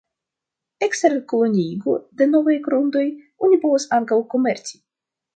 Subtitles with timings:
[0.85, 3.03] Ekster koloniigo de novaj grundoj
[3.49, 4.73] oni povas ankaŭ komerci.